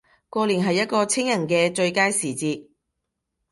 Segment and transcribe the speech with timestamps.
[0.31, 2.69] 過年係一個清人既最佳時節